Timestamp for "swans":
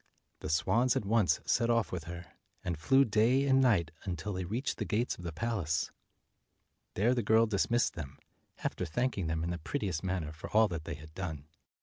0.49-0.95